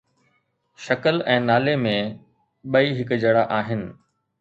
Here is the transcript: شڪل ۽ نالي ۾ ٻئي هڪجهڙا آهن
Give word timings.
شڪل 0.85 1.21
۽ 1.35 1.37
نالي 1.49 1.77
۾ 1.85 1.93
ٻئي 2.71 2.93
هڪجهڙا 3.01 3.49
آهن 3.63 3.89